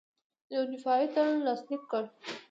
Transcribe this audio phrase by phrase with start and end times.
[0.53, 2.03] یو دفاعي تړون لاسلیک کړ.